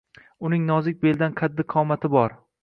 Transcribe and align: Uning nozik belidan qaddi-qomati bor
Uning 0.47 0.63
nozik 0.69 0.97
belidan 1.03 1.37
qaddi-qomati 1.43 2.13
bor 2.17 2.37